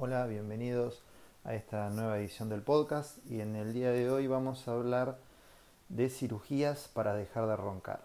[0.00, 1.02] Hola, bienvenidos
[1.42, 5.18] a esta nueva edición del podcast y en el día de hoy vamos a hablar
[5.88, 8.02] de cirugías para dejar de roncar.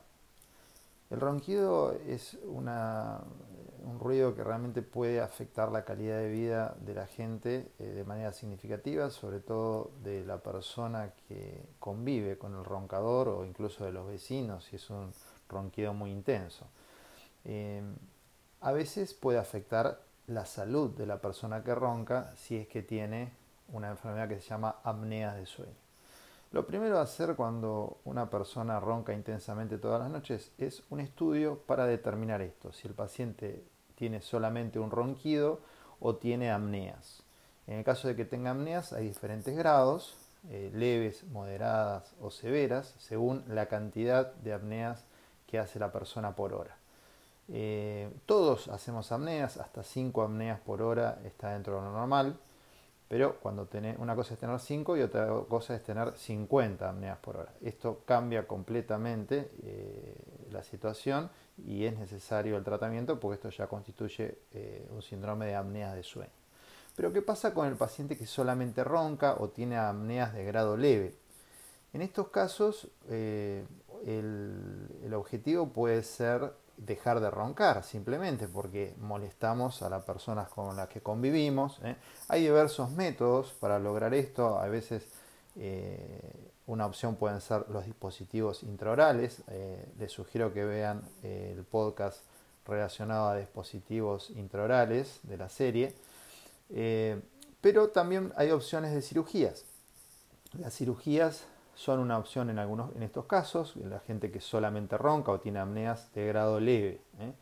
[1.12, 7.06] El ronquido es un ruido que realmente puede afectar la calidad de vida de la
[7.06, 13.28] gente eh, de manera significativa, sobre todo de la persona que convive con el roncador
[13.28, 15.14] o incluso de los vecinos si es un
[15.48, 16.66] ronquido muy intenso.
[17.46, 17.84] Eh,
[18.62, 23.32] a veces puede afectar la salud de la persona que ronca si es que tiene
[23.72, 25.74] una enfermedad que se llama apnea de sueño.
[26.52, 31.58] Lo primero a hacer cuando una persona ronca intensamente todas las noches es un estudio
[31.66, 33.64] para determinar esto, si el paciente
[33.96, 35.62] tiene solamente un ronquido
[36.00, 37.24] o tiene apneas.
[37.66, 40.16] En el caso de que tenga apneas hay diferentes grados,
[40.50, 45.06] eh, leves, moderadas o severas, según la cantidad de apneas
[45.48, 46.78] que hace la persona por hora.
[47.50, 52.40] Eh, todos hacemos apneas, hasta 5 apneas por hora está dentro de lo normal,
[53.10, 57.18] pero cuando tenés, una cosa es tener 5 y otra cosa es tener 50 apneas
[57.20, 57.54] por hora.
[57.62, 60.16] Esto cambia completamente eh,
[60.52, 61.30] la situación
[61.68, 66.04] y es necesario el tratamiento porque esto ya constituye eh, un síndrome de apneas de
[66.04, 66.32] sueño.
[66.96, 71.16] Pero ¿qué pasa con el paciente que solamente ronca o tiene apneas de grado leve?
[71.92, 73.66] En estos casos el,
[74.06, 76.54] el objetivo puede ser
[76.86, 81.80] dejar de roncar simplemente porque molestamos a las personas con las que convivimos.
[81.84, 81.96] ¿eh?
[82.28, 84.60] Hay diversos métodos para lograr esto.
[84.60, 85.04] A veces
[85.56, 89.42] eh, una opción pueden ser los dispositivos intraorales.
[89.50, 92.24] Eh, les sugiero que vean el podcast
[92.66, 95.96] relacionado a dispositivos intraorales de la serie.
[97.62, 99.66] pero también hay opciones de cirugías.
[100.60, 101.46] Las cirugías
[101.76, 105.40] son una opción en, algunos, en estos casos, en la gente que solamente ronca o
[105.40, 107.02] tiene apneas de grado leve.
[107.20, 107.34] ¿eh?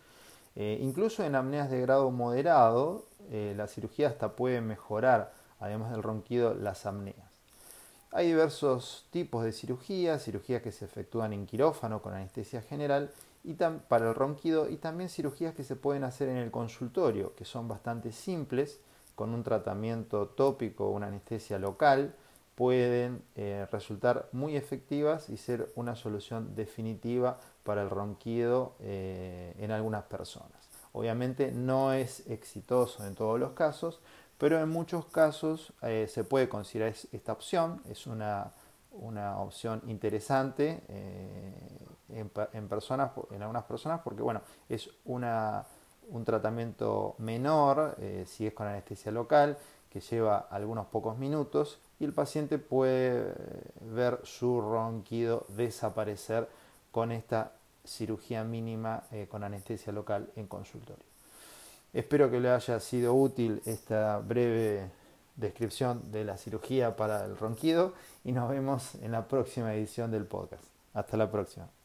[0.56, 6.04] Eh, incluso en apneas de grado moderado, eh, la cirugía hasta puede mejorar, además del
[6.04, 7.32] ronquido, las apneas.
[8.14, 13.12] Hay diversos tipos de cirugías, cirugías que se efectúan en quirófano con anestesia general
[13.44, 17.46] y para el ronquido y también cirugías que se pueden hacer en el consultorio, que
[17.46, 18.82] son bastante simples,
[19.16, 22.16] con un tratamiento tópico una anestesia local,
[22.56, 29.72] pueden eh, resultar muy efectivas y ser una solución definitiva para el ronquido eh, en
[29.72, 30.52] algunas personas.
[30.94, 34.02] Obviamente no es exitoso en todos los casos,
[34.38, 38.52] pero en muchos casos eh, se puede considerar esta opción, es una,
[39.38, 40.82] opción interesante
[42.10, 45.66] en, personas, en algunas personas porque bueno, es una,
[46.10, 47.96] un tratamiento menor
[48.26, 49.58] si es con anestesia local
[49.92, 53.34] que lleva algunos pocos minutos y el paciente puede
[53.82, 56.48] ver su ronquido desaparecer
[56.92, 57.52] con esta
[57.86, 61.04] cirugía mínima eh, con anestesia local en consultorio.
[61.94, 64.90] Espero que le haya sido útil esta breve
[65.36, 70.26] descripción de la cirugía para el ronquido y nos vemos en la próxima edición del
[70.26, 70.64] podcast.
[70.94, 71.81] Hasta la próxima.